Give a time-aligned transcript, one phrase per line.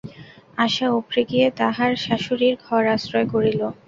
[0.57, 3.61] আশা উপরে গিয়া তাহার শাশুড়ির ঘর আশ্রয় করিল।